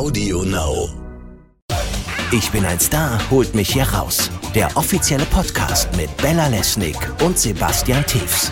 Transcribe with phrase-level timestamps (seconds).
[0.00, 0.88] Audio Now.
[2.32, 4.30] Ich bin ein Star, holt mich hier raus.
[4.54, 8.50] Der offizielle Podcast mit Bella Lesnick und Sebastian Tiefs.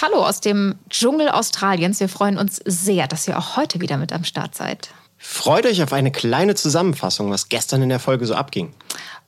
[0.00, 2.00] Hallo aus dem Dschungel Australiens.
[2.00, 4.88] Wir freuen uns sehr, dass ihr auch heute wieder mit am Start seid.
[5.18, 8.72] Freut euch auf eine kleine Zusammenfassung, was gestern in der Folge so abging.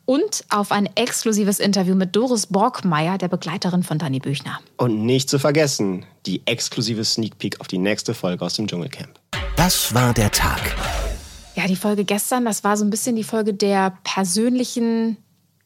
[0.06, 4.58] Und auf ein exklusives Interview mit Doris Borgmeier, der Begleiterin von Dani Büchner.
[4.78, 9.20] Und nicht zu vergessen, die exklusive Sneak Peek auf die nächste Folge aus dem Dschungelcamp.
[9.56, 10.60] Das war der Tag.
[11.54, 15.16] Ja, die Folge gestern, das war so ein bisschen die Folge der persönlichen,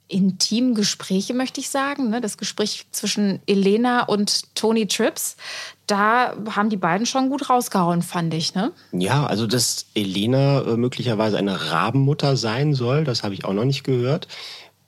[0.06, 2.10] intimen Gespräche, möchte ich sagen.
[2.10, 2.20] Ne?
[2.20, 5.36] Das Gespräch zwischen Elena und Tony Trips.
[5.86, 8.54] Da haben die beiden schon gut rausgehauen, fand ich.
[8.54, 8.72] Ne?
[8.92, 13.64] Ja, also dass Elena äh, möglicherweise eine Rabenmutter sein soll, das habe ich auch noch
[13.64, 14.28] nicht gehört.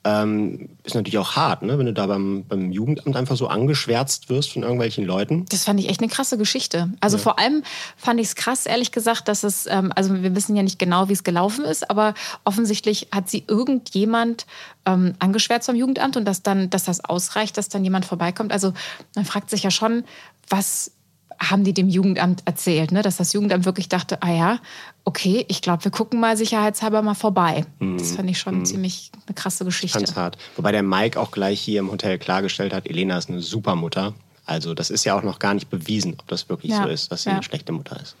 [0.05, 1.77] Ähm, ist natürlich auch hart, ne?
[1.77, 5.45] wenn du da beim, beim Jugendamt einfach so angeschwärzt wirst von irgendwelchen Leuten.
[5.49, 6.89] Das fand ich echt eine krasse Geschichte.
[6.99, 7.23] Also ja.
[7.23, 7.63] vor allem
[7.95, 11.07] fand ich es krass, ehrlich gesagt, dass es, ähm, also wir wissen ja nicht genau,
[11.07, 14.45] wie es gelaufen ist, aber offensichtlich hat sie irgendjemand
[14.85, 18.51] ähm, angeschwärzt vom Jugendamt und dass dann, dass das ausreicht, dass dann jemand vorbeikommt.
[18.51, 18.73] Also
[19.15, 20.03] man fragt sich ja schon,
[20.49, 20.91] was
[21.39, 23.01] haben die dem Jugendamt erzählt, ne?
[23.01, 24.59] dass das Jugendamt wirklich dachte, ah ja,
[25.05, 27.65] okay, ich glaube, wir gucken mal sicherheitshalber mal vorbei.
[27.79, 27.97] Mhm.
[27.97, 28.65] Das fand ich schon mhm.
[28.65, 29.97] ziemlich eine krasse Geschichte.
[29.97, 30.37] Ganz hart.
[30.55, 34.13] Wobei der Mike auch gleich hier im Hotel klargestellt hat, Elena ist eine super Mutter.
[34.45, 36.83] Also das ist ja auch noch gar nicht bewiesen, ob das wirklich ja.
[36.83, 37.35] so ist, dass sie ja.
[37.35, 38.17] eine schlechte Mutter ist.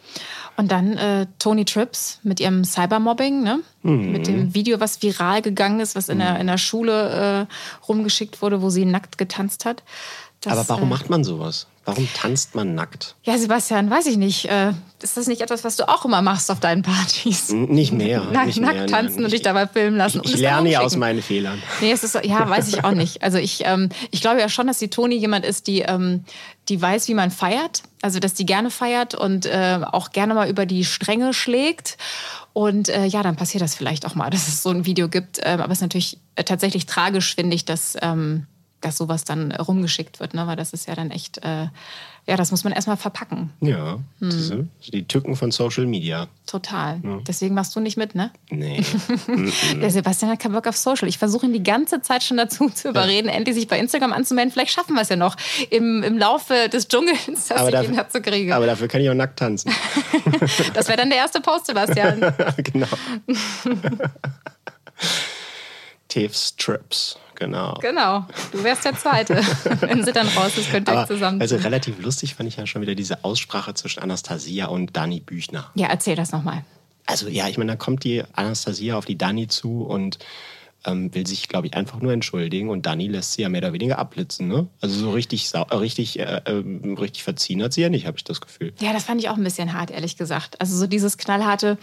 [0.55, 3.59] Und dann äh, Tony Trips mit ihrem Cybermobbing, ne?
[3.81, 4.11] Mhm.
[4.11, 6.41] mit dem Video, was viral gegangen ist, was in, der, mhm.
[6.41, 9.83] in der Schule äh, rumgeschickt wurde, wo sie nackt getanzt hat.
[10.43, 11.67] Das, Aber warum äh, macht man sowas?
[11.85, 13.15] Warum tanzt man nackt?
[13.23, 14.45] Ja, Sebastian, weiß ich nicht.
[14.45, 17.49] Äh, ist das nicht etwas, was du auch immer machst auf deinen Partys?
[17.49, 18.21] Nicht mehr.
[18.31, 20.21] Nack, nicht nackt mehr, tanzen nein, und dich dabei filmen lassen.
[20.23, 21.61] Ich, ich lerne ja aus meinen Fehlern.
[21.79, 23.23] Nee, es ist, ja, weiß ich auch nicht.
[23.23, 26.25] Also ich, ähm, ich glaube ja schon, dass die Toni jemand ist, die, ähm,
[26.67, 27.83] die weiß, wie man feiert.
[28.01, 31.97] Also dass die gerne feiert und äh, auch gerne mal über die Stränge schlägt.
[32.51, 35.39] Und äh, ja, dann passiert das vielleicht auch mal, dass es so ein Video gibt.
[35.43, 37.97] Ähm, aber es ist natürlich äh, tatsächlich tragisch, finde ich, dass...
[38.01, 38.45] Ähm,
[38.83, 40.45] dass sowas dann rumgeschickt wird, ne?
[40.47, 41.67] weil das ist ja dann echt, äh,
[42.25, 43.51] ja, das muss man erstmal verpacken.
[43.61, 44.29] Ja, hm.
[44.29, 46.27] diese, die Tücken von Social Media.
[46.45, 46.99] Total.
[47.03, 47.19] Ja.
[47.27, 48.31] Deswegen machst du nicht mit, ne?
[48.49, 48.83] Nee.
[49.81, 51.09] Der Sebastian hat keinen Bock auf Social.
[51.09, 53.33] Ich versuche ihn die ganze Zeit schon dazu zu überreden, ja.
[53.33, 54.51] endlich sich bei Instagram anzumelden.
[54.51, 55.35] Vielleicht schaffen wir es ja noch
[55.69, 58.55] im, im Laufe des Dschungels, dass aber ich dafür, ihn dazu kriege.
[58.55, 59.73] Aber dafür kann ich auch nackt tanzen.
[60.73, 62.19] das wäre dann der erste Post, Sebastian.
[62.57, 62.87] genau.
[66.07, 67.17] Tiff's Trips.
[67.43, 67.77] Genau.
[67.81, 68.25] Genau.
[68.53, 69.35] Du wärst der Zweite.
[69.81, 71.41] Wenn sie dann raus ist, könnt ihr euch zusammen.
[71.41, 75.69] Also relativ lustig fand ich ja schon wieder diese Aussprache zwischen Anastasia und Dani Büchner.
[75.75, 76.63] Ja, erzähl das nochmal.
[77.05, 80.19] Also ja, ich meine, da kommt die Anastasia auf die Dani zu und
[80.85, 83.73] ähm, will sich, glaube ich, einfach nur entschuldigen und Dani lässt sie ja mehr oder
[83.73, 84.47] weniger abblitzen.
[84.47, 84.67] Ne?
[84.79, 86.63] Also so richtig, richtig, äh, äh,
[86.97, 88.71] richtig verziehen hat sie ja nicht, habe ich das Gefühl.
[88.79, 90.61] Ja, das fand ich auch ein bisschen hart, ehrlich gesagt.
[90.61, 91.77] Also so dieses knallharte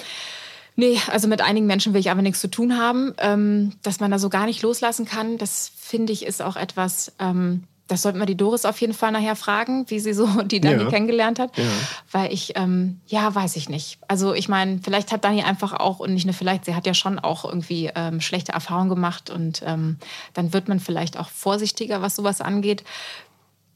[0.76, 3.14] Nee, also mit einigen Menschen will ich aber nichts zu tun haben.
[3.18, 7.12] Ähm, dass man da so gar nicht loslassen kann, das finde ich ist auch etwas,
[7.18, 10.60] ähm, das sollten wir die Doris auf jeden Fall nachher fragen, wie sie so die
[10.60, 10.88] Dani ja.
[10.88, 11.58] kennengelernt hat.
[11.58, 11.64] Ja.
[12.12, 13.98] Weil ich, ähm, ja, weiß ich nicht.
[14.06, 16.94] Also ich meine, vielleicht hat Dani einfach auch, und nicht nur vielleicht, sie hat ja
[16.94, 19.98] schon auch irgendwie ähm, schlechte Erfahrungen gemacht und ähm,
[20.34, 22.84] dann wird man vielleicht auch vorsichtiger, was sowas angeht.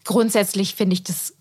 [0.05, 1.35] Grundsätzlich finde ich das,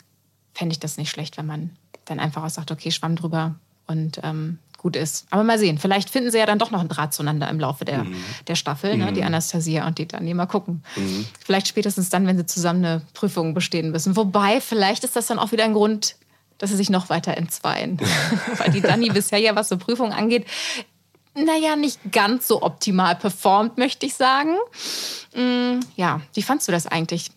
[0.56, 1.70] fände ich das nicht schlecht, wenn man
[2.06, 5.26] dann einfach auch sagt, okay, schwamm drüber und ähm, gut ist.
[5.32, 7.86] Aber mal sehen, vielleicht finden sie ja dann doch noch einen Draht zueinander im Laufe
[7.86, 8.16] der, mhm.
[8.48, 9.12] der Staffel, ne?
[9.14, 9.28] die mhm.
[9.28, 10.34] Anastasia und die Dani.
[10.34, 10.84] Mal gucken.
[10.96, 11.26] Mhm.
[11.44, 14.16] Vielleicht spätestens dann, wenn sie zusammen eine Prüfung bestehen müssen.
[14.16, 16.18] Wobei, vielleicht ist das dann auch wieder ein Grund,
[16.60, 17.98] dass sie sich noch weiter entzweien.
[18.58, 20.46] Weil die Dani bisher ja, was so Prüfungen angeht,
[21.34, 24.56] naja, nicht ganz so optimal performt, möchte ich sagen.
[25.34, 27.32] Mm, ja, wie fandst du das eigentlich?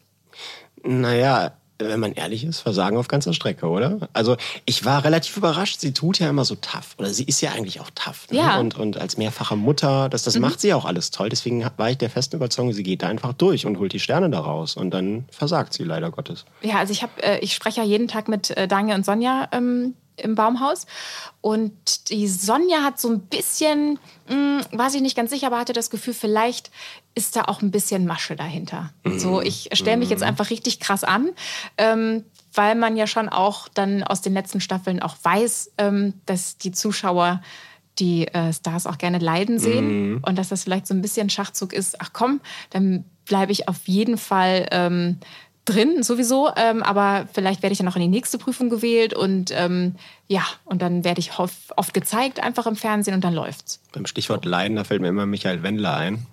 [0.82, 4.09] Naja, wenn man ehrlich ist, Versagen auf ganzer Strecke, oder?
[4.12, 5.81] Also ich war relativ überrascht.
[5.81, 6.94] Sie tut ja immer so tough.
[6.98, 8.26] Oder sie ist ja eigentlich auch tough.
[8.31, 8.38] Ne?
[8.38, 8.59] Ja.
[8.59, 10.42] Und, und als mehrfache Mutter, das, das mhm.
[10.42, 11.28] macht sie auch alles toll.
[11.28, 14.31] Deswegen war ich der festen Überzeugung, sie geht da einfach durch und holt die Sterne
[14.31, 14.76] daraus.
[14.76, 16.44] Und dann versagt sie leider Gottes.
[16.62, 19.48] Ja, also ich, hab, äh, ich spreche ja jeden Tag mit äh, Daniel und Sonja
[19.53, 20.86] ähm, im Baumhaus.
[21.41, 23.98] Und die Sonja hat so ein bisschen,
[24.28, 26.71] mh, hm, weiß ich nicht ganz sicher, aber hatte das Gefühl, vielleicht
[27.16, 28.92] ist da auch ein bisschen Masche dahinter.
[29.03, 29.18] Mhm.
[29.18, 30.28] So, ich stelle mich jetzt mhm.
[30.28, 31.30] einfach richtig krass an.
[31.78, 32.24] Ähm,
[32.57, 36.72] weil man ja schon auch dann aus den letzten Staffeln auch weiß, ähm, dass die
[36.72, 37.42] Zuschauer
[37.98, 40.18] die äh, Stars auch gerne leiden sehen mhm.
[40.22, 42.01] und dass das vielleicht so ein bisschen Schachzug ist.
[42.01, 42.41] Ach komm,
[42.71, 45.19] dann bleibe ich auf jeden Fall ähm,
[45.65, 49.51] drin sowieso, ähm, aber vielleicht werde ich dann noch in die nächste Prüfung gewählt und
[49.53, 49.97] ähm,
[50.28, 53.80] ja, und dann werde ich oft gezeigt, einfach im Fernsehen und dann läuft's.
[53.92, 56.27] Beim Stichwort Leiden, da fällt mir immer Michael Wendler ein.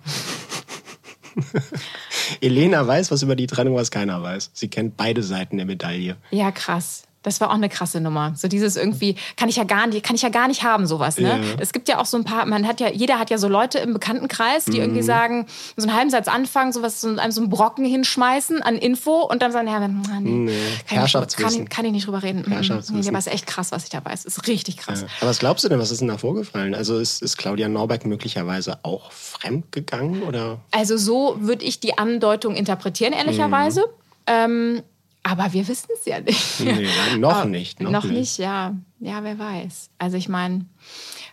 [2.40, 4.50] Elena weiß was über die Trennung, was keiner weiß.
[4.54, 6.16] Sie kennt beide Seiten der Medaille.
[6.30, 7.04] Ja, krass.
[7.24, 8.32] Das war auch eine krasse Nummer.
[8.36, 11.18] So dieses irgendwie kann ich ja gar nicht, kann ich ja gar nicht haben sowas.
[11.18, 11.28] Ne?
[11.28, 11.40] Ja.
[11.58, 13.78] Es gibt ja auch so ein paar, man hat ja, jeder hat ja so Leute
[13.78, 17.50] im Bekanntenkreis, die irgendwie sagen, so einen halben Satz anfangen, sowas so einem so einen
[17.50, 21.62] Brocken hinschmeißen an Info und dann sagen, ja, ah, nee, Nee, kann, ich, kann, Herrschaftswissen.
[21.64, 22.44] ich, kann ich nicht drüber reden.
[22.46, 22.52] Mhm.
[22.52, 23.00] Herrschaftswissen.
[23.00, 24.24] Nee, aber es ist echt krass, was ich da weiß.
[24.24, 25.02] Ist richtig krass.
[25.02, 25.08] Ja.
[25.20, 26.74] Aber was glaubst du denn, was ist denn da vorgefallen?
[26.74, 30.58] Also ist, ist Claudia Norberg möglicherweise auch fremd gegangen oder?
[30.70, 33.80] Also so würde ich die Andeutung interpretieren, ehrlicherweise.
[33.80, 33.86] Mhm.
[34.26, 34.82] Ähm,
[35.24, 36.60] aber wir wissen es ja nicht.
[36.60, 36.86] Nee,
[37.18, 37.80] noch Aber nicht.
[37.80, 38.38] Noch, Noch, nicht.
[38.38, 38.76] ja.
[39.00, 39.90] Ja, wer weiß.
[39.98, 40.66] Also ich meine,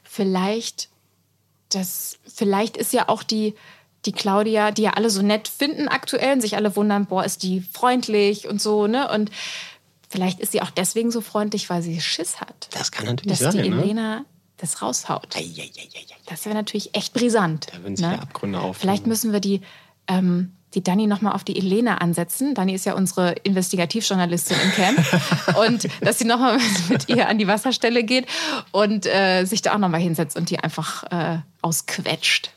[0.04, 0.90] vielleicht,
[1.70, 3.54] das, vielleicht ist ja auch die,
[4.06, 7.44] die Claudia, die ja alle so nett finden aktuell und sich alle wundern, boah, ist
[7.44, 9.12] die freundlich und so, ne?
[9.12, 9.30] Und
[10.10, 12.70] vielleicht ist sie auch deswegen so freundlich, weil sie Schiss hat.
[12.72, 13.84] Das kann natürlich Dass sein, die ne?
[13.84, 14.26] Elena
[14.58, 15.36] das raushaut.
[15.36, 15.90] Ei, ei, ei.
[16.28, 17.68] Das wäre natürlich echt brisant.
[17.74, 18.80] Da würden sich ja Abgründe auftun.
[18.80, 19.62] Vielleicht müssen wir die,
[20.08, 22.54] ähm, die Dani nochmal auf die Elena ansetzen.
[22.54, 25.58] Dani ist ja unsere Investigativjournalistin im Camp.
[25.68, 26.58] und dass sie nochmal
[26.90, 28.26] mit ihr an die Wasserstelle geht
[28.72, 32.52] und äh, sich da auch nochmal hinsetzt und die einfach äh, ausquetscht.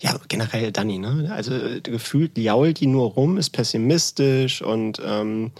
[0.00, 1.30] Ja, generell Dani, ne?
[1.32, 5.52] Also äh, gefühlt jault die nur rum, ist pessimistisch und ähm,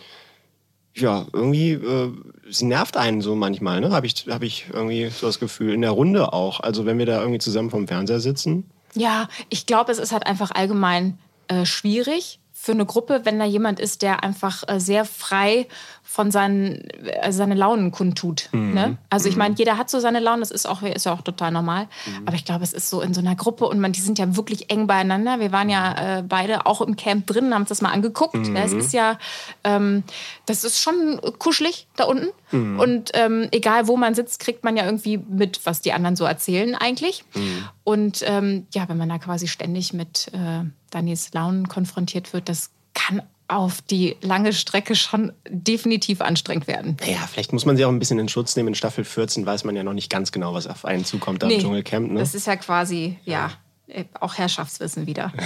[0.94, 2.12] ja, irgendwie, äh,
[2.48, 3.90] sie nervt einen so manchmal, ne?
[3.90, 5.74] Habe ich, hab ich irgendwie so das Gefühl.
[5.74, 6.60] In der Runde auch.
[6.60, 8.70] Also wenn wir da irgendwie zusammen vom Fernseher sitzen.
[8.94, 13.44] Ja, ich glaube, es ist halt einfach allgemein äh, schwierig für eine Gruppe, wenn da
[13.44, 15.68] jemand ist, der einfach äh, sehr frei
[16.08, 18.48] von seinen äh, seine Launen kundtut.
[18.52, 18.96] Ne?
[19.10, 21.50] Also ich meine, jeder hat so seine Launen, das ist auch ist ja auch total
[21.50, 21.88] normal.
[22.24, 24.36] Aber ich glaube, es ist so in so einer Gruppe und man, die sind ja
[24.36, 25.40] wirklich eng beieinander.
[25.40, 28.48] Wir waren ja äh, beide auch im Camp drin, haben uns das mal angeguckt.
[28.48, 28.64] Ne?
[28.64, 29.18] Es ist ja,
[29.64, 30.04] ähm,
[30.46, 32.28] das ist schon kuschelig da unten.
[32.78, 36.24] Und ähm, egal wo man sitzt, kriegt man ja irgendwie mit, was die anderen so
[36.24, 37.24] erzählen eigentlich.
[37.82, 42.70] Und ähm, ja, wenn man da quasi ständig mit äh, Danis Launen konfrontiert wird, das
[42.94, 46.96] kann auf die lange Strecke schon definitiv anstrengend werden.
[47.00, 48.68] Naja, vielleicht muss man sie auch ein bisschen in Schutz nehmen.
[48.68, 51.48] In Staffel 14 weiß man ja noch nicht ganz genau, was auf einen zukommt da
[51.48, 52.10] im Dschungelcamp.
[52.10, 52.18] Ne?
[52.20, 53.52] Das ist ja quasi, ja,
[53.86, 55.32] äh, auch Herrschaftswissen wieder.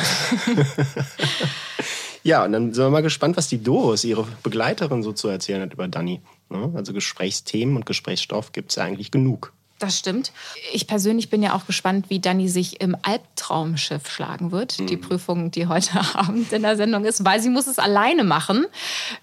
[2.23, 5.63] Ja, und dann sind wir mal gespannt, was die Doris, ihre Begleiterin, so zu erzählen
[5.63, 6.21] hat über Dani.
[6.51, 6.71] Ne?
[6.75, 9.53] Also Gesprächsthemen und Gesprächsstoff gibt es ja eigentlich genug.
[9.81, 10.31] Das stimmt.
[10.73, 14.79] Ich persönlich bin ja auch gespannt, wie Dani sich im Albtraumschiff schlagen wird.
[14.91, 18.67] Die Prüfung, die heute Abend in der Sendung ist, weil sie muss es alleine machen.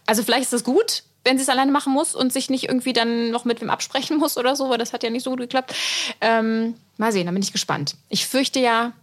[0.07, 2.91] Also vielleicht ist es gut, wenn sie es alleine machen muss und sich nicht irgendwie
[2.91, 5.41] dann noch mit wem absprechen muss oder so, weil das hat ja nicht so gut
[5.41, 5.75] geklappt.
[6.21, 7.95] Ähm, mal sehen, da bin ich gespannt.
[8.09, 8.93] Ich fürchte ja,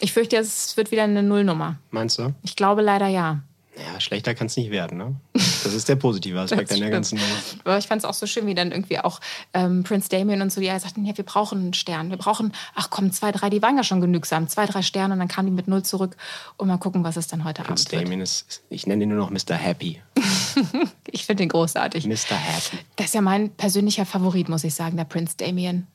[0.00, 1.76] ich fürchte, es wird wieder eine Nullnummer.
[1.90, 2.32] Meinst du?
[2.42, 3.40] Ich glaube leider ja.
[3.76, 4.98] Ja, schlechter kann es nicht werden.
[4.98, 5.14] Ne?
[5.32, 7.34] Das ist der positive Aspekt an der ganzen Nummer.
[7.64, 9.20] Aber ich fand es auch so schön, wie dann irgendwie auch
[9.54, 12.10] ähm, Prince Damien und so, die ja sagten, ja, wir brauchen einen Stern.
[12.10, 14.48] Wir brauchen, ach komm, zwei, drei, die waren ja schon genügsam.
[14.48, 16.16] Zwei, drei Sterne und dann kamen die mit null zurück.
[16.58, 18.04] Und mal gucken, was es dann heute Prince Abend wird.
[18.04, 19.54] Damien ist, ich nenne ihn nur noch Mr.
[19.54, 20.00] Happy.
[21.14, 22.06] Ich finde den großartig.
[22.06, 22.36] Mr.
[22.36, 22.78] Happy.
[22.96, 25.86] Das ist ja mein persönlicher Favorit, muss ich sagen, der Prince Damien.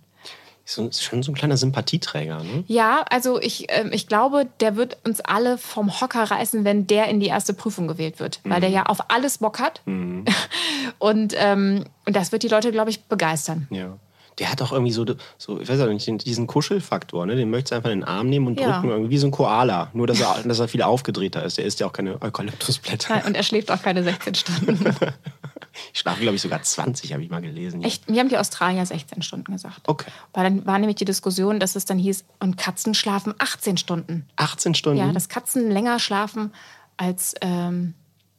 [0.70, 2.44] So, ist schon so ein kleiner Sympathieträger.
[2.44, 2.66] Ne?
[2.68, 7.08] Ja, also ich, ähm, ich glaube, der wird uns alle vom Hocker reißen, wenn der
[7.08, 8.42] in die erste Prüfung gewählt wird.
[8.44, 9.82] Weil der ja auf alles Bock hat.
[11.00, 13.68] Und, ähm, und das wird die Leute, glaube ich, begeistern.
[13.70, 13.98] Ja.
[14.40, 15.06] Der hat auch irgendwie so,
[15.38, 17.26] so ich weiß auch nicht, diesen Kuschelfaktor.
[17.26, 17.36] Ne?
[17.36, 18.74] Den möchtest du einfach in den Arm nehmen und Ja.
[18.74, 19.90] drücken, irgendwie wie so ein Koala.
[19.94, 21.58] Nur, dass er, dass er viel aufgedrehter ist.
[21.58, 23.24] Der isst ja auch keine Eukalyptusblätter.
[23.26, 24.96] Und er schläft auch keine 16 Stunden.
[25.94, 27.84] Ich schlafe, glaube ich, sogar 20, habe ich mal gelesen.
[27.84, 28.10] Echt?
[28.10, 29.82] Mir haben die Australier 16 Stunden gesagt.
[29.88, 30.10] Okay.
[30.34, 34.28] Weil dann war nämlich die Diskussion, dass es dann hieß, und Katzen schlafen 18 Stunden.
[34.36, 35.00] 18 Stunden?
[35.00, 36.52] Ja, dass Katzen länger schlafen
[36.98, 37.94] als ähm,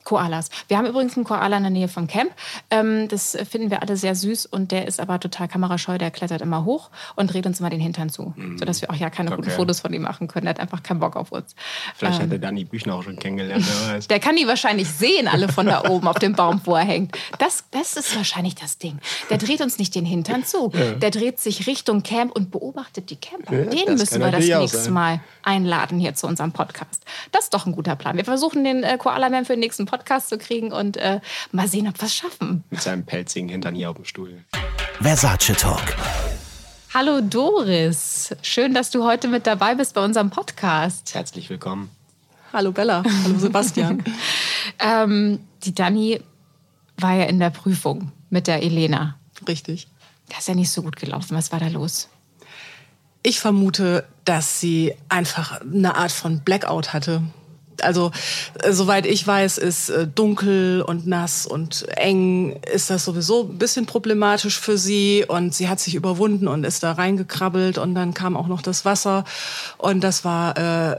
[0.05, 0.49] Koalas.
[0.69, 2.31] Wir haben übrigens einen Koala in der Nähe vom Camp.
[2.71, 5.99] Ähm, das finden wir alle sehr süß und der ist aber total kamerascheu.
[5.99, 9.11] Der klettert immer hoch und dreht uns immer den Hintern zu, sodass wir auch ja
[9.11, 9.51] keine guten Okay.
[9.51, 10.45] Fotos von ihm machen können.
[10.47, 11.55] Der hat einfach keinen Bock auf uns.
[11.95, 12.27] Vielleicht Ähm.
[12.27, 14.09] hat er Dani Büchner auch schon kennengelernt, wer weiß.
[14.09, 17.17] Der kann die wahrscheinlich sehen, alle von da oben auf dem Baum, wo er hängt.
[17.39, 18.99] Das, das ist wahrscheinlich das Ding.
[19.31, 20.73] Der dreht uns nicht den Hintern zu.
[21.03, 23.53] Der dreht sich Richtung Camp und beobachtet die Camper.
[23.55, 24.91] Ja, den müssen wir das nächste.
[24.91, 27.05] Mal einladen hier zu unserem Podcast.
[27.33, 28.17] Das ist doch ein guter Plan.
[28.17, 31.21] Wir versuchen den äh, Koala-Man für den nächsten Podcast zu kriegen und äh,
[31.53, 32.65] mal sehen, ob wir es schaffen.
[32.71, 34.45] Mit seinem pelzigen Hintern hier auf dem Stuhl.
[35.01, 35.97] Versace Talk.
[36.95, 38.35] Hallo Doris.
[38.43, 41.15] Schön, dass du heute mit dabei bist bei unserem Podcast.
[41.15, 41.91] Herzlich willkommen.
[42.53, 44.03] Hallo Bella, hallo Sebastian.
[44.81, 46.21] Ähm, die Dani
[46.99, 49.19] war ja in der Prüfung mit der Elena.
[49.49, 49.89] Richtig.
[50.29, 51.37] Das ist ja nicht so gut gelaufen.
[51.37, 52.09] Was war da los?
[53.23, 57.23] Ich vermute, dass sie einfach eine Art von Blackout hatte.
[57.83, 58.11] Also,
[58.63, 63.59] äh, soweit ich weiß, ist äh, dunkel und nass und eng, ist das sowieso ein
[63.59, 65.25] bisschen problematisch für sie.
[65.27, 68.85] Und sie hat sich überwunden und ist da reingekrabbelt und dann kam auch noch das
[68.85, 69.25] Wasser.
[69.77, 70.97] Und das war, äh,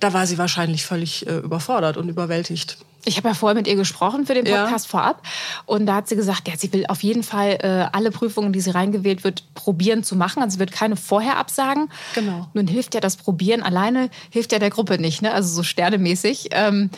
[0.00, 2.78] da war sie wahrscheinlich völlig äh, überfordert und überwältigt.
[3.04, 4.90] Ich habe ja vorher mit ihr gesprochen für den Podcast ja.
[4.90, 5.22] vorab
[5.66, 8.60] und da hat sie gesagt, ja, sie will auf jeden Fall äh, alle Prüfungen, die
[8.60, 10.42] sie reingewählt wird, probieren zu machen.
[10.42, 11.88] Also sie wird keine vorher absagen.
[12.14, 12.48] Genau.
[12.54, 15.32] Nun hilft ja das Probieren alleine, hilft ja der Gruppe nicht, ne?
[15.32, 16.48] also so sternemäßig.
[16.50, 16.90] Ähm,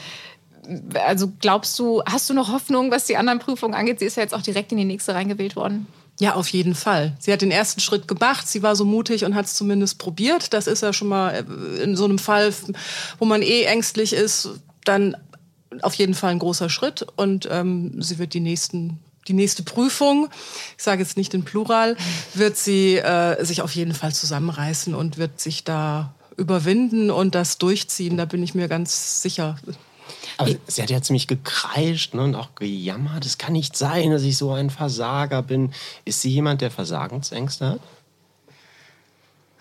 [0.95, 3.99] also glaubst du, hast du noch Hoffnung, was die anderen Prüfungen angeht?
[3.99, 5.87] Sie ist ja jetzt auch direkt in die nächste reingewählt worden.
[6.21, 7.17] Ja, auf jeden Fall.
[7.19, 8.47] Sie hat den ersten Schritt gemacht.
[8.47, 10.53] Sie war so mutig und hat es zumindest probiert.
[10.53, 12.53] Das ist ja schon mal äh, in so einem Fall,
[13.19, 14.51] wo man eh ängstlich ist,
[14.85, 15.17] dann
[15.83, 17.07] auf jeden Fall ein großer Schritt.
[17.17, 20.29] Und ähm, sie wird die nächsten die nächste Prüfung,
[20.77, 21.97] ich sage jetzt nicht in Plural,
[22.35, 27.59] wird sie äh, sich auf jeden Fall zusammenreißen und wird sich da überwinden und das
[27.59, 28.17] durchziehen.
[28.17, 29.57] Da bin ich mir ganz sicher.
[30.39, 33.27] Aber sie hat ja ziemlich gekreischt ne, und auch gejammert.
[33.27, 35.73] Es kann nicht sein, dass ich so ein Versager bin.
[36.05, 37.81] Ist sie jemand, der Versagensängste hat?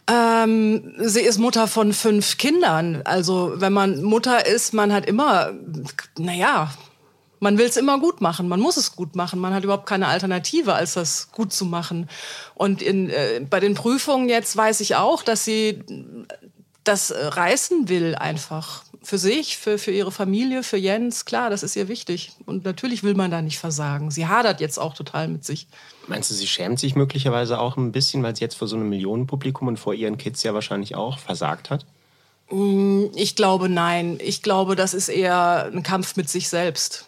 [0.10, 3.02] Ähm, sie ist Mutter von fünf Kindern.
[3.06, 5.52] Also wenn man Mutter ist, man hat immer,
[6.18, 6.72] naja,
[7.40, 8.48] man will es immer gut machen.
[8.48, 9.40] Man muss es gut machen.
[9.40, 12.10] Man hat überhaupt keine Alternative, als das gut zu machen.
[12.56, 15.84] Und in, äh, bei den Prüfungen jetzt weiß ich auch, dass sie
[16.84, 21.76] das reißen will einfach für sich, für, für ihre Familie, für Jens, klar, das ist
[21.76, 22.34] ihr wichtig.
[22.46, 24.12] Und natürlich will man da nicht versagen.
[24.12, 25.68] Sie hadert jetzt auch total mit sich.
[26.08, 28.90] Meinst du, sie schämt sich möglicherweise auch ein bisschen, weil sie jetzt vor so einem
[28.90, 31.86] Millionenpublikum und vor ihren Kids ja wahrscheinlich auch versagt hat?
[32.52, 34.20] Mm, ich glaube, nein.
[34.22, 37.08] Ich glaube, das ist eher ein Kampf mit sich selbst.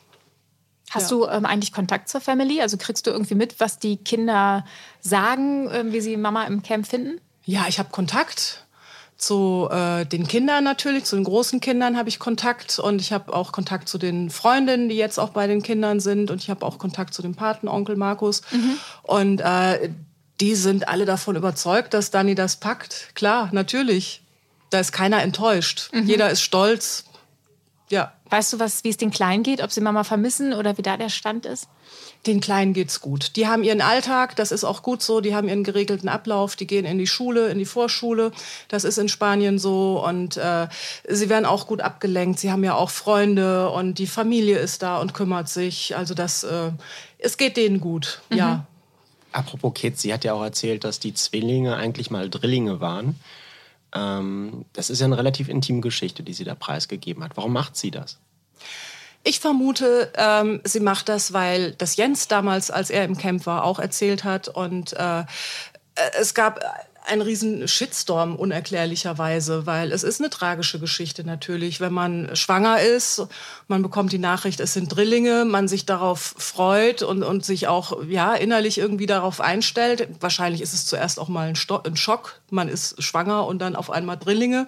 [0.91, 1.17] Hast ja.
[1.17, 2.62] du ähm, eigentlich Kontakt zur Family?
[2.62, 4.65] Also kriegst du irgendwie mit, was die Kinder
[5.01, 7.19] sagen, äh, wie sie Mama im Camp finden?
[7.43, 8.65] Ja, ich habe Kontakt
[9.22, 13.34] zu äh, den Kindern natürlich, zu den großen Kindern habe ich Kontakt und ich habe
[13.34, 16.66] auch Kontakt zu den Freundinnen, die jetzt auch bei den Kindern sind und ich habe
[16.66, 18.78] auch Kontakt zu dem Patenonkel Markus mhm.
[19.04, 19.92] und äh,
[20.40, 23.12] die sind alle davon überzeugt, dass Dani das packt.
[23.13, 24.24] Klar, natürlich.
[24.72, 25.90] Da ist keiner enttäuscht.
[25.94, 26.08] Mhm.
[26.08, 27.06] Jeder ist stolz.
[27.90, 28.13] Ja.
[28.31, 30.95] Weißt du, was, wie es den Kleinen geht, ob sie Mama vermissen oder wie da
[30.95, 31.67] der Stand ist?
[32.25, 33.35] Den Kleinen geht's gut.
[33.35, 35.19] Die haben ihren Alltag, das ist auch gut so.
[35.19, 36.55] Die haben ihren geregelten Ablauf.
[36.55, 38.31] Die gehen in die Schule, in die Vorschule.
[38.69, 40.69] Das ist in Spanien so und äh,
[41.09, 42.39] sie werden auch gut abgelenkt.
[42.39, 45.97] Sie haben ja auch Freunde und die Familie ist da und kümmert sich.
[45.97, 46.71] Also das, äh,
[47.17, 48.21] es geht denen gut.
[48.29, 48.38] Mhm.
[48.38, 48.65] Ja.
[49.33, 53.19] Apropos Kids, sie hat ja auch erzählt, dass die Zwillinge eigentlich mal Drillinge waren.
[53.93, 57.36] Ähm, das ist ja eine relativ intime Geschichte, die sie da preisgegeben hat.
[57.36, 58.17] Warum macht sie das?
[59.24, 63.63] Ich vermute, ähm, sie macht das, weil das Jens damals, als er im Camp war,
[63.63, 64.48] auch erzählt hat.
[64.48, 65.25] Und äh,
[66.19, 66.60] es gab
[67.05, 73.27] einen riesen Shitstorm unerklärlicherweise, weil es ist eine tragische Geschichte natürlich, wenn man schwanger ist,
[73.67, 78.03] man bekommt die Nachricht, es sind Drillinge, man sich darauf freut und, und sich auch
[78.08, 80.08] ja innerlich irgendwie darauf einstellt.
[80.20, 83.75] Wahrscheinlich ist es zuerst auch mal ein, Sto ein Schock, man ist schwanger und dann
[83.75, 84.67] auf einmal Drillinge.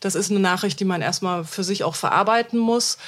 [0.00, 2.98] Das ist eine Nachricht, die man erstmal für sich auch verarbeiten muss.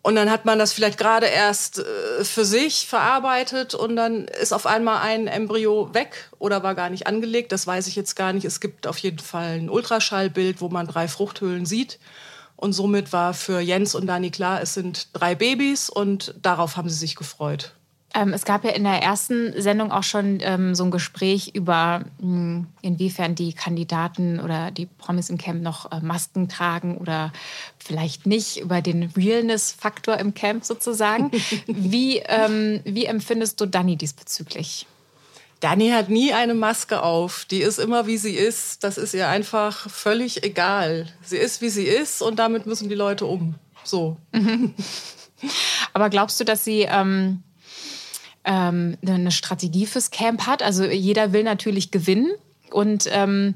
[0.00, 4.52] Und dann hat man das vielleicht gerade erst äh, für sich verarbeitet und dann ist
[4.52, 7.52] auf einmal ein Embryo weg oder war gar nicht angelegt.
[7.52, 8.44] Das weiß ich jetzt gar nicht.
[8.44, 11.98] Es gibt auf jeden Fall ein Ultraschallbild, wo man drei Fruchthöhlen sieht.
[12.56, 16.88] Und somit war für Jens und Dani klar, es sind drei Babys und darauf haben
[16.88, 17.72] sie sich gefreut.
[18.14, 22.04] Ähm, es gab ja in der ersten Sendung auch schon ähm, so ein Gespräch über,
[22.20, 27.32] mh, hm, inwiefern die Kandidaten oder die Promis im Camp noch äh, Masken tragen oder
[27.78, 31.30] vielleicht nicht, über den Realness-Faktor im Camp sozusagen.
[31.66, 34.86] wie, ähm, wie empfindest du Dani diesbezüglich?
[35.60, 37.44] Dani hat nie eine Maske auf.
[37.44, 38.84] Die ist immer wie sie ist.
[38.84, 41.08] Das ist ihr einfach völlig egal.
[41.22, 43.56] Sie ist wie sie ist und damit müssen die Leute um.
[43.84, 44.16] So.
[45.92, 47.42] Aber glaubst du, dass sie ähm,
[48.48, 50.62] ähm, eine Strategie fürs Camp hat.
[50.62, 52.32] Also jeder will natürlich gewinnen.
[52.70, 53.54] Und ähm,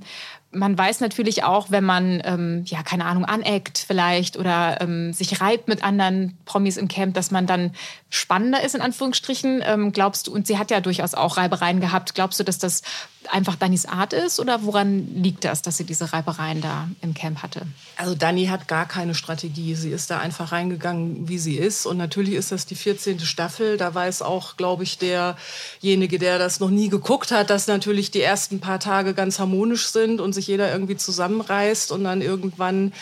[0.52, 5.40] man weiß natürlich auch, wenn man, ähm, ja, keine Ahnung, aneckt vielleicht oder ähm, sich
[5.40, 7.72] reibt mit anderen Promis im Camp, dass man dann
[8.10, 9.62] spannender ist, in Anführungsstrichen.
[9.64, 12.82] Ähm, glaubst du, und sie hat ja durchaus auch Reibereien gehabt, glaubst du, dass das
[13.30, 17.42] einfach Dannys Art ist oder woran liegt das, dass sie diese Reibereien da im Camp
[17.42, 17.62] hatte?
[17.96, 19.74] Also Dani hat gar keine Strategie.
[19.74, 21.86] Sie ist da einfach reingegangen, wie sie ist.
[21.86, 23.20] Und natürlich ist das die 14.
[23.20, 23.76] Staffel.
[23.76, 28.22] Da weiß auch, glaube ich, derjenige, der das noch nie geguckt hat, dass natürlich die
[28.22, 32.92] ersten paar Tage ganz harmonisch sind und sich jeder irgendwie zusammenreißt und dann irgendwann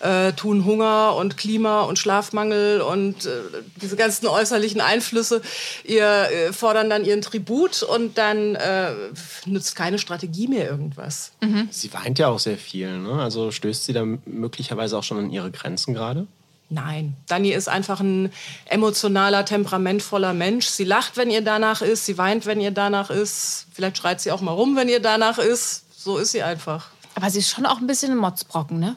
[0.00, 3.30] äh, tun Hunger und Klima und Schlafmangel und äh,
[3.80, 5.42] diese ganzen äußerlichen Einflüsse
[5.84, 8.90] ihr äh, fordern dann ihren Tribut und dann äh,
[9.66, 11.32] nützt keine Strategie mehr irgendwas.
[11.40, 11.68] Mhm.
[11.72, 13.20] Sie weint ja auch sehr viel, ne?
[13.20, 16.28] Also stößt sie da möglicherweise auch schon an ihre Grenzen gerade?
[16.68, 18.32] Nein, Dani ist einfach ein
[18.66, 20.66] emotionaler, temperamentvoller Mensch.
[20.66, 23.66] Sie lacht, wenn ihr danach ist, sie weint, wenn ihr danach ist.
[23.72, 25.84] Vielleicht schreit sie auch mal rum, wenn ihr danach ist.
[25.96, 26.90] So ist sie einfach.
[27.14, 28.96] Aber sie ist schon auch ein bisschen ein Motzbrocken, ne?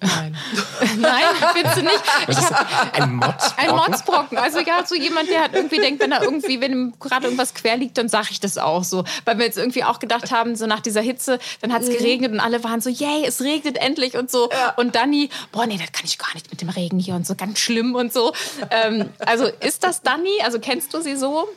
[0.00, 0.36] Nein.
[0.98, 1.24] Nein,
[1.54, 2.02] findest du nicht?
[2.28, 3.56] Ich hab, Ein Motzbrocken?
[3.56, 4.38] ein Motzbrocken.
[4.38, 7.54] Also ja, so jemand, der hat irgendwie denkt, wenn da irgendwie, wenn ihm gerade irgendwas
[7.54, 9.04] quer liegt, dann sage ich das auch so.
[9.24, 12.32] Weil wir jetzt irgendwie auch gedacht haben, so nach dieser Hitze, dann hat es geregnet
[12.32, 14.48] und alle waren so, yay, es regnet endlich und so.
[14.76, 17.34] Und Dani, boah, nee, das kann ich gar nicht mit dem Regen hier und so,
[17.34, 18.32] ganz schlimm und so.
[18.70, 20.30] Ähm, also ist das Dani?
[20.44, 21.48] Also kennst du sie so?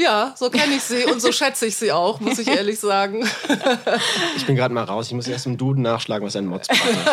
[0.00, 3.28] Ja, so kenne ich sie und so schätze ich sie auch, muss ich ehrlich sagen.
[4.36, 5.08] Ich bin gerade mal raus.
[5.08, 7.06] Ich muss erst im Duden nachschlagen, was ein Motzbrocken ist.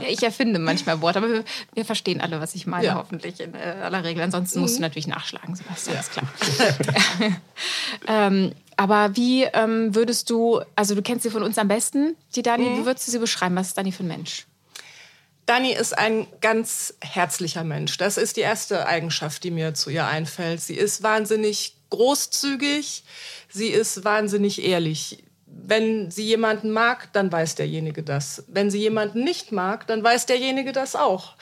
[0.00, 2.94] Ja, ich erfinde manchmal Worte, aber wir, wir verstehen alle, was ich meine, Ja.
[2.94, 4.22] hoffentlich in äh, aller Regel.
[4.22, 6.26] Ansonsten musst du natürlich nachschlagen, Sebastian, ist klar.
[8.08, 12.42] ähm, aber wie ähm, würdest du, also du kennst sie von uns am besten, die
[12.42, 13.54] Dani, wie würdest du sie beschreiben?
[13.56, 14.46] Was ist Dani für ein Mensch?
[15.46, 17.96] Dani ist ein ganz herzlicher Mensch.
[17.98, 20.60] Das ist die erste Eigenschaft, die mir zu ihr einfällt.
[20.60, 23.04] Sie ist wahnsinnig großzügig,
[23.48, 25.24] sie ist wahnsinnig ehrlich.
[25.46, 28.44] Wenn sie jemanden mag, dann weiß derjenige das.
[28.48, 31.34] Wenn sie jemanden nicht mag, dann weiß derjenige das auch.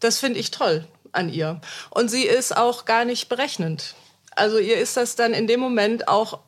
[0.00, 1.60] Das finde ich toll an ihr.
[1.90, 3.94] Und sie ist auch gar nicht berechnend.
[4.34, 6.40] Also ihr ist das dann in dem Moment auch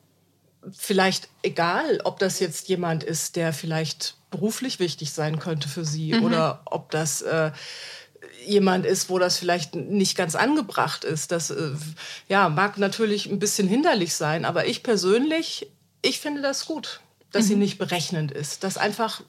[0.71, 6.15] vielleicht egal, ob das jetzt jemand ist, der vielleicht beruflich wichtig sein könnte für sie
[6.15, 7.51] oder ob das äh,
[8.45, 11.31] jemand ist, wo das vielleicht nicht ganz angebracht ist.
[11.31, 11.71] Das äh,
[12.27, 15.71] ja, mag natürlich ein bisschen hinderlich sein, aber ich persönlich,
[16.01, 18.63] ich finde das gut, dass sie nicht berechnend ist.
[18.63, 19.21] Dass, einfach,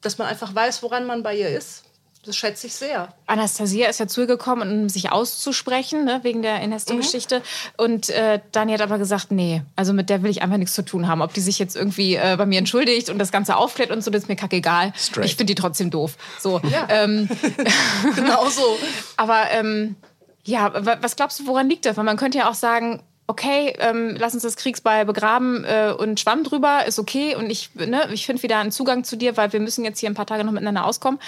[0.00, 1.84] dass man einfach weiß, woran man bei ihr ist.
[2.26, 3.14] Das schätze ich sehr.
[3.26, 7.40] Anastasia ist ja zu ihr gekommen, um sich auszusprechen, ne, wegen der Ernesto-Geschichte.
[7.78, 10.82] Und äh, Dani hat aber gesagt, nee, also mit der will ich einfach nichts zu
[10.84, 11.22] tun haben.
[11.22, 14.10] Ob die sich jetzt irgendwie äh, bei mir entschuldigt und das Ganze aufklärt und so,
[14.10, 14.92] das ist mir kackegal.
[14.98, 15.24] Straight.
[15.24, 16.16] Ich finde die trotzdem doof.
[16.38, 16.60] So.
[16.90, 17.26] Ähm,
[18.14, 18.78] Genau so.
[19.16, 19.96] aber ähm,
[20.44, 21.96] ja, wa- was glaubst du, woran liegt das?
[21.96, 26.18] Weil man könnte ja auch sagen, okay, ähm, lass uns das Kriegsbeil begraben äh, und
[26.18, 27.36] Schwamm drüber, ist okay.
[27.36, 30.10] Und ich, ne, ich finde wieder einen Zugang zu dir, weil wir müssen jetzt hier
[30.10, 31.20] ein paar Tage noch miteinander auskommen.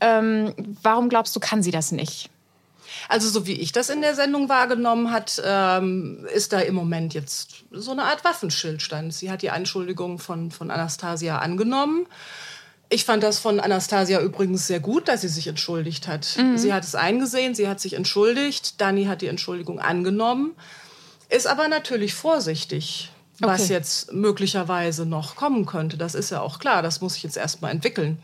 [0.00, 2.30] Ähm, warum glaubst du, kann sie das nicht?
[3.08, 7.12] Also so wie ich das in der Sendung wahrgenommen hat, ähm, ist da im Moment
[7.12, 9.12] jetzt so eine Art Waffenschildstand.
[9.12, 12.06] Sie hat die Anschuldigung von, von Anastasia angenommen.
[12.88, 16.38] Ich fand das von Anastasia übrigens sehr gut, dass sie sich entschuldigt hat.
[16.54, 20.52] Sie hat es eingesehen, sie hat sich entschuldigt, Dani hat die Entschuldigung angenommen,
[21.28, 23.10] ist aber natürlich vorsichtig,
[23.40, 23.72] was Okay.
[23.74, 25.96] jetzt möglicherweise noch kommen könnte.
[25.96, 28.18] Das ist ja auch klar, das muss sich jetzt erstmal entwickeln.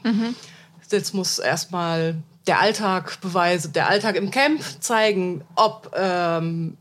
[0.90, 6.76] Jetzt muss erstmal der Alltag beweisen, der Alltag im Camp zeigen, ob ähm,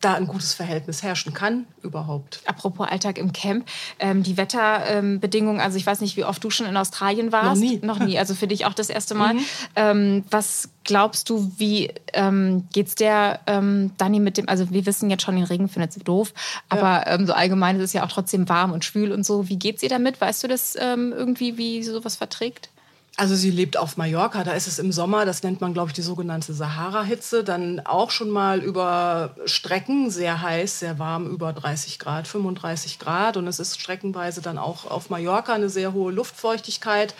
[0.00, 2.40] da ein gutes Verhältnis herrschen kann überhaupt.
[2.44, 3.66] Apropos Alltag im Camp,
[3.98, 7.60] ähm, die Wetterbedingungen, also ich weiß nicht, wie oft du schon in Australien warst.
[7.60, 7.78] Noch nie.
[7.82, 9.36] Noch nie, also für dich auch das erste Mal.
[9.74, 15.10] Ähm, was glaubst du, wie ähm, geht's der ähm, Dani mit dem, also wir wissen
[15.10, 16.34] jetzt schon, den Regen findet sie doof,
[16.68, 19.48] aber ähm, so allgemein ist es ja auch trotzdem warm und schwül und so.
[19.48, 20.20] Wie geht's ihr damit?
[20.20, 22.70] Weißt du das ähm, irgendwie, wie sie sowas verträgt?
[23.18, 25.94] Also sie lebt auf Mallorca, da ist es im Sommer, das nennt man, glaube ich,
[25.94, 31.98] die sogenannte Sahara-Hitze, dann auch schon mal über Strecken sehr heiß, sehr warm, über 30
[31.98, 33.38] Grad, 35 Grad.
[33.38, 37.14] Und es ist streckenweise dann auch auf Mallorca eine sehr hohe Luftfeuchtigkeit.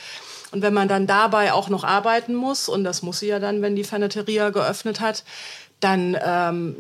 [0.53, 3.63] Und wenn man dann dabei auch noch arbeiten muss, und das muss sie ja dann,
[3.63, 5.25] wenn die Ferneteria geöffnet hat,
[5.81, 6.77] dann ähm,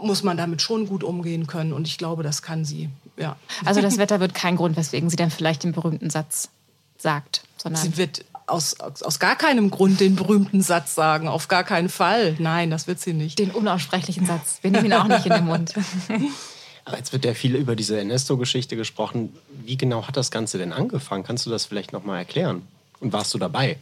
[0.00, 1.72] muss man damit schon gut umgehen können.
[1.72, 2.88] Und ich glaube, das kann sie.
[3.16, 3.34] Ja.
[3.64, 6.50] Also das Wetter wird kein Grund, weswegen sie dann vielleicht den berühmten Satz
[6.98, 11.28] sagt, sondern Sie wird aus, aus, aus gar keinem Grund den berühmten Satz sagen.
[11.28, 12.36] Auf gar keinen Fall.
[12.38, 13.38] Nein, das wird sie nicht.
[13.38, 14.58] den unaussprechlichen Satz.
[14.62, 15.74] Wir nehmen ihn auch nicht in den Mund.
[16.84, 19.34] Aber jetzt wird ja viel über diese Ernesto-Geschichte gesprochen.
[19.64, 21.24] Wie genau hat das Ganze denn angefangen?
[21.24, 22.66] Kannst du das vielleicht noch mal erklären?
[23.00, 23.78] Und warst du dabei?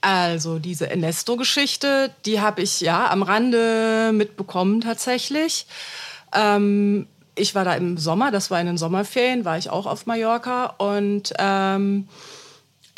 [0.00, 5.66] Also diese Ernesto-Geschichte, die habe ich ja am Rande mitbekommen tatsächlich.
[6.32, 10.06] Ähm, ich war da im Sommer, das war in den Sommerferien, war ich auch auf
[10.06, 12.08] Mallorca und ähm,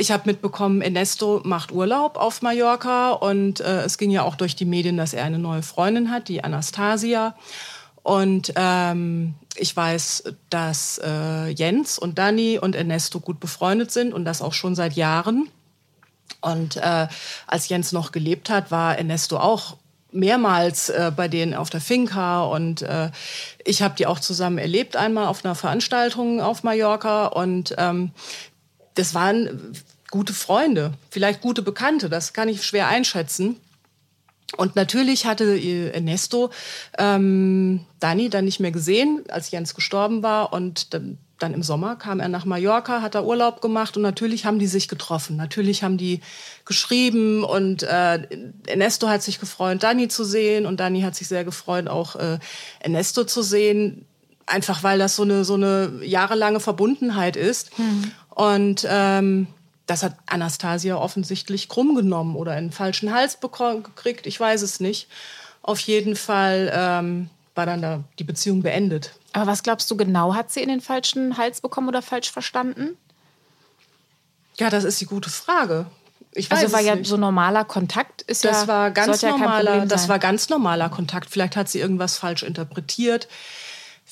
[0.01, 4.57] ich habe mitbekommen, Ernesto macht Urlaub auf Mallorca und äh, es ging ja auch durch
[4.57, 7.37] die Medien, dass er eine neue Freundin hat, die Anastasia.
[8.03, 14.25] Und ähm, ich weiß, dass äh, Jens und Dani und Ernesto gut befreundet sind und
[14.25, 15.51] das auch schon seit Jahren.
[16.41, 17.07] Und äh,
[17.47, 19.77] als Jens noch gelebt hat, war Ernesto auch
[20.13, 23.11] mehrmals äh, bei denen auf der Finca und äh,
[23.65, 28.11] ich habe die auch zusammen erlebt einmal auf einer Veranstaltung auf Mallorca und ähm,
[28.95, 29.75] das waren
[30.11, 33.57] gute Freunde, vielleicht gute Bekannte, das kann ich schwer einschätzen.
[34.57, 36.51] Und natürlich hatte äh, Ernesto
[36.99, 40.53] ähm, Dani dann nicht mehr gesehen, als Jens gestorben war.
[40.53, 41.19] Und dann,
[41.55, 44.89] im Sommer kam er nach Mallorca, hat da Urlaub gemacht und natürlich haben die sich
[44.89, 45.37] getroffen.
[45.37, 46.21] Natürlich haben die
[46.67, 48.27] geschrieben und äh,
[48.67, 52.39] Ernesto hat sich gefreut, Dani zu sehen und Dani hat sich sehr gefreut, auch äh,
[52.81, 54.05] Ernesto zu sehen.
[54.47, 57.71] Einfach weil das so eine, so eine jahrelange Verbundenheit ist.
[58.41, 59.49] Und ähm,
[59.85, 64.27] das hat Anastasia offensichtlich krumm genommen oder einen falschen Hals gekriegt.
[64.27, 65.09] Ich weiß es nicht.
[65.61, 69.13] Auf jeden Fall ähm, war dann da die Beziehung beendet.
[69.35, 72.97] Aber was glaubst du genau, hat sie in den falschen Hals bekommen oder falsch verstanden?
[74.57, 75.85] Ja, das ist die gute Frage.
[76.33, 77.09] Ich weiß also war ja nicht.
[77.09, 81.29] so normaler Kontakt ist das ja war ganz normaler, ja das war ganz normaler Kontakt.
[81.29, 83.29] Vielleicht hat sie irgendwas falsch interpretiert.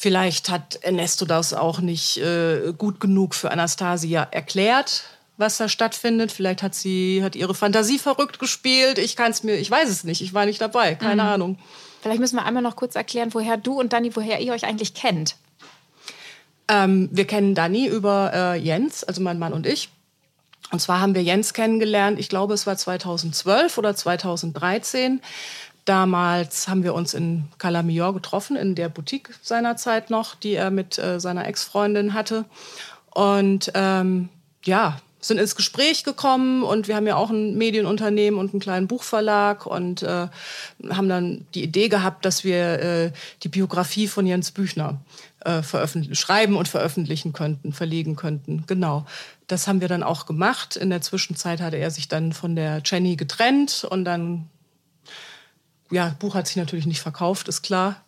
[0.01, 5.03] Vielleicht hat Ernesto das auch nicht äh, gut genug für Anastasia erklärt,
[5.39, 6.31] was da stattfindet.
[6.31, 8.99] Vielleicht hat sie hat ihre Fantasie verrückt gespielt.
[8.99, 10.21] Ich kann es mir, ich weiß es nicht.
[10.21, 11.29] Ich war nicht dabei, keine mhm.
[11.29, 11.59] Ahnung.
[12.01, 14.95] Vielleicht müssen wir einmal noch kurz erklären, woher du und Dani, woher ihr euch eigentlich
[14.95, 15.35] kennt.
[16.69, 19.89] Ähm, wir kennen Dani über äh, Jens, also mein Mann und ich.
[20.71, 25.23] Und zwar haben wir Jens kennengelernt, ich glaube, es war 2012 oder 2013.
[25.89, 30.99] Damals haben wir uns in Calamior getroffen, in der Boutique seinerzeit noch, die er mit
[30.99, 32.45] äh, seiner Ex-Freundin hatte.
[33.15, 34.29] Und ähm,
[34.65, 38.87] ja, sind ins Gespräch gekommen und wir haben ja auch ein Medienunternehmen und einen kleinen
[38.87, 40.29] Buchverlag und äh,
[40.91, 45.01] haben dann die Idee gehabt, dass wir äh, die Biografie von Jens Büchner
[45.41, 45.63] äh,
[46.13, 48.65] schreiben und veröffentlichen könnten, verlegen könnten.
[48.67, 49.07] Genau.
[49.47, 50.77] Das haben wir dann auch gemacht.
[50.77, 54.51] In der Zwischenzeit hatte er sich dann von der Jenny getrennt und dann
[55.91, 58.03] ja, Buch hat sich natürlich nicht verkauft, ist klar.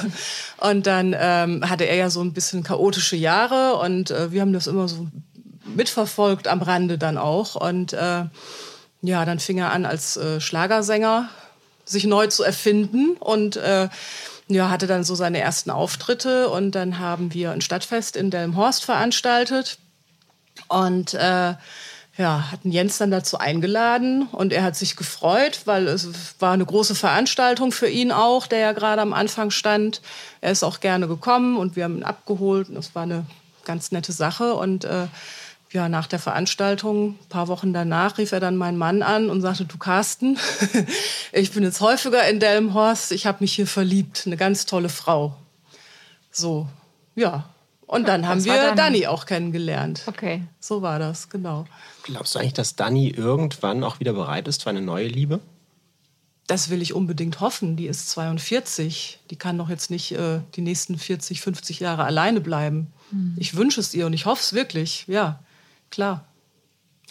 [0.58, 4.52] und dann ähm, hatte er ja so ein bisschen chaotische Jahre und äh, wir haben
[4.52, 5.06] das immer so
[5.64, 7.54] mitverfolgt am Rande dann auch.
[7.54, 8.24] Und äh,
[9.00, 11.28] ja, dann fing er an als äh, Schlagersänger
[11.84, 13.88] sich neu zu erfinden und äh,
[14.48, 18.84] ja, hatte dann so seine ersten Auftritte und dann haben wir ein Stadtfest in Delmhorst
[18.84, 19.78] veranstaltet
[20.68, 21.54] und äh,
[22.18, 26.08] ja, hatten Jens dann dazu eingeladen und er hat sich gefreut, weil es
[26.40, 30.02] war eine große Veranstaltung für ihn auch, der ja gerade am Anfang stand.
[30.42, 33.24] Er ist auch gerne gekommen und wir haben ihn abgeholt und es war eine
[33.64, 35.06] ganz nette Sache und äh,
[35.72, 39.40] ja, nach der Veranstaltung, ein paar Wochen danach, rief er dann meinen Mann an und
[39.40, 40.38] sagte, du Carsten,
[41.32, 45.34] ich bin jetzt häufiger in Delmhorst, ich habe mich hier verliebt, eine ganz tolle Frau.
[46.30, 46.68] So,
[47.14, 47.48] ja.
[47.86, 48.76] Und dann haben wir dann...
[48.76, 50.04] Dani auch kennengelernt.
[50.06, 50.42] Okay.
[50.60, 51.66] So war das, genau.
[52.04, 55.40] Glaubst du eigentlich, dass Dani irgendwann auch wieder bereit ist für eine neue Liebe?
[56.46, 57.76] Das will ich unbedingt hoffen.
[57.76, 59.20] Die ist 42.
[59.30, 62.92] Die kann doch jetzt nicht äh, die nächsten 40, 50 Jahre alleine bleiben.
[63.10, 63.36] Hm.
[63.38, 65.38] Ich wünsche es ihr und ich hoffe es wirklich, ja
[65.92, 66.24] klar.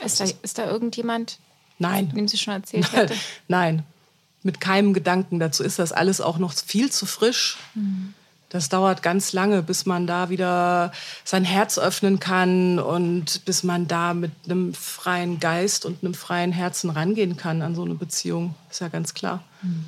[0.03, 1.39] Ist da, ist da irgendjemand,
[1.79, 2.09] Nein.
[2.09, 3.13] dem sie schon erzählt hatte?
[3.47, 3.83] Nein,
[4.43, 5.39] mit keinem Gedanken.
[5.39, 7.57] Dazu ist das alles auch noch viel zu frisch.
[7.75, 8.13] Mhm.
[8.51, 10.91] Das dauert ganz lange, bis man da wieder
[11.23, 16.51] sein Herz öffnen kann und bis man da mit einem freien Geist und einem freien
[16.51, 18.53] Herzen rangehen kann an so eine Beziehung.
[18.69, 19.41] Ist ja ganz klar.
[19.61, 19.85] Mhm.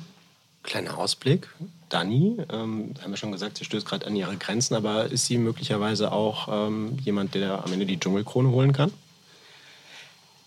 [0.62, 1.50] Kleiner Ausblick.
[1.90, 5.36] Dani, ähm, haben wir schon gesagt, sie stößt gerade an ihre Grenzen, aber ist sie
[5.36, 8.90] möglicherweise auch ähm, jemand, der am Ende die Dschungelkrone holen kann?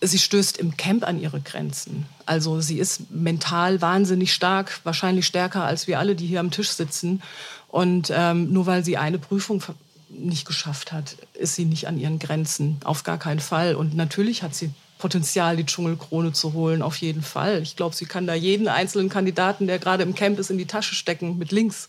[0.00, 2.06] Sie stößt im Camp an ihre Grenzen.
[2.26, 6.70] Also sie ist mental wahnsinnig stark, wahrscheinlich stärker als wir alle, die hier am Tisch
[6.70, 7.22] sitzen.
[7.68, 9.62] Und ähm, nur weil sie eine Prüfung
[10.08, 12.78] nicht geschafft hat, ist sie nicht an ihren Grenzen.
[12.84, 13.74] Auf gar keinen Fall.
[13.74, 17.62] Und natürlich hat sie Potenzial, die Dschungelkrone zu holen, auf jeden Fall.
[17.62, 20.66] Ich glaube, sie kann da jeden einzelnen Kandidaten, der gerade im Camp ist, in die
[20.66, 21.88] Tasche stecken mit links.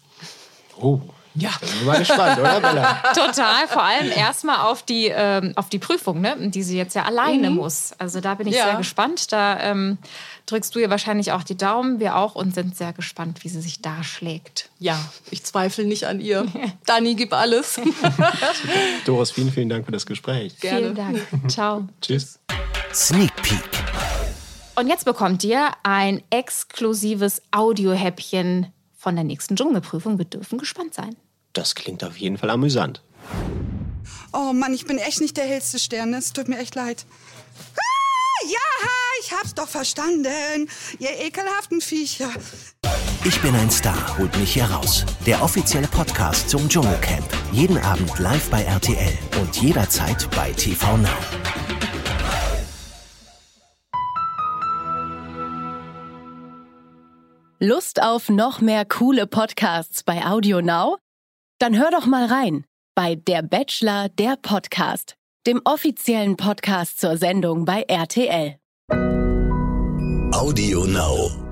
[0.80, 1.02] Oh.
[1.40, 1.52] Ja.
[1.60, 3.04] Da bin mal gespannt, oder Bella?
[3.14, 6.36] Total, vor allem erstmal auf die, ähm, auf die Prüfung, ne?
[6.50, 7.58] die sie jetzt ja alleine mhm.
[7.58, 7.94] muss.
[7.98, 8.66] Also da bin ich ja.
[8.66, 9.32] sehr gespannt.
[9.32, 9.98] Da ähm,
[10.46, 13.62] drückst du ihr wahrscheinlich auch die Daumen, wir auch und sind sehr gespannt, wie sie
[13.62, 14.70] sich da schlägt.
[14.80, 15.00] Ja,
[15.32, 16.46] ich zweifle nicht an ihr.
[16.86, 17.80] Dani, gib alles.
[19.06, 20.60] Doris, vielen, vielen Dank für das Gespräch.
[20.60, 20.80] Gerne.
[20.80, 21.28] Vielen Dank.
[21.48, 21.88] Ciao.
[22.02, 22.40] Tschüss.
[22.94, 23.70] Sneak Peek.
[24.76, 30.18] Und jetzt bekommt ihr ein exklusives Audiohäppchen von der nächsten Dschungelprüfung.
[30.18, 31.16] Wir dürfen gespannt sein.
[31.60, 33.04] Das klingt auf jeden Fall amüsant.
[34.32, 36.14] Oh Mann, ich bin echt nicht der hellste Stern.
[36.14, 37.06] Es tut mir echt leid.
[37.76, 38.58] Ah, ja,
[39.20, 40.70] ich hab's doch verstanden.
[41.00, 42.30] Ihr ekelhaften Viecher.
[43.26, 45.06] Ich bin ein Star, holt mich hier raus.
[45.26, 47.28] Der offizielle Podcast zum Dschungelcamp.
[47.52, 51.10] Jeden Abend live bei RTL und jederzeit bei TV Now.
[57.60, 61.00] Lust auf noch mehr coole Podcasts bei Audio Now?
[61.60, 62.64] Dann hör doch mal rein
[62.96, 68.56] bei Der Bachelor, der Podcast, dem offiziellen Podcast zur Sendung bei RTL.
[70.32, 71.49] Audio Now.